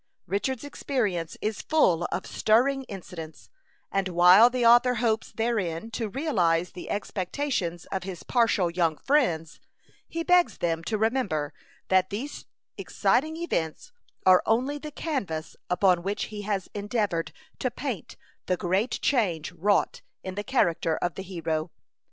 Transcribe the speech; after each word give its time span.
Richard's 0.25 0.63
experience 0.63 1.37
is 1.43 1.61
full 1.61 2.05
of 2.11 2.25
stirring 2.25 2.85
incidents; 2.85 3.51
and 3.91 4.07
while 4.07 4.49
the 4.49 4.65
author 4.65 4.95
hopes 4.95 5.31
therein 5.31 5.91
to 5.91 6.09
realize 6.09 6.71
the 6.71 6.89
expectations 6.89 7.85
of 7.91 8.01
his 8.01 8.23
partial 8.23 8.71
young 8.71 8.97
friends, 8.97 9.59
he 10.07 10.23
begs 10.23 10.57
them 10.57 10.83
to 10.85 10.97
remember 10.97 11.53
that 11.89 12.09
these 12.09 12.47
exciting 12.79 13.37
events 13.37 13.91
are 14.25 14.41
only 14.47 14.79
the 14.79 14.89
canvas 14.89 15.55
upon 15.69 16.01
which 16.01 16.25
he 16.33 16.41
has 16.41 16.67
endeavored 16.73 17.31
to 17.59 17.69
paint 17.69 18.17
the 18.47 18.57
great 18.57 18.99
change 19.03 19.51
wrought 19.51 20.01
in 20.23 20.33
the 20.33 20.43
character 20.43 20.97
of 20.97 21.13
the 21.13 21.21
hero. 21.21 21.69